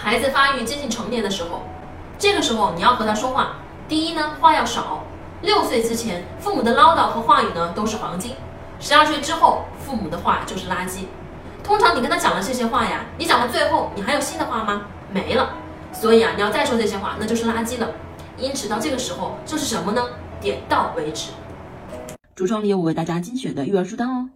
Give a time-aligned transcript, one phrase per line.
[0.00, 1.62] 孩子发育接近成年的时候
[2.16, 3.56] 这个时候你要和他说话。
[3.88, 5.02] 第一呢话要少。
[5.42, 8.34] 六岁之前父母的唠叨和话语呢都是黄金。
[8.78, 11.06] 十二岁之后父母的话就是垃圾。
[11.64, 14.82] 通常你跟他讲了这些话呀你讲到最后你还有新的话吗？
[15.12, 15.50] 没了。
[15.92, 17.90] 所以啊你要再说这些话那就是垃圾了。
[18.36, 20.02] 因此到这个时候就是什么呢？
[20.40, 21.30] 点到为止。
[22.36, 24.30] 橱窗里有我为大家精选的育儿书单哦。